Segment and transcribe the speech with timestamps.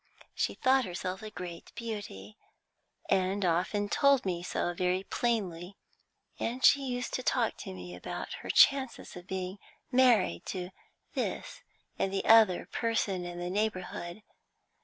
[0.33, 2.35] She thought herself a great beauty,
[3.07, 5.77] and often told me so very plainly,
[6.39, 9.59] and she used to talk to me about her chances of being
[9.91, 10.71] married to
[11.13, 11.61] this
[11.99, 14.23] and the other person in the neighbourhood.